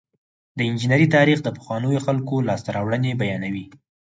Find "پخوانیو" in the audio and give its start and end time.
1.57-2.03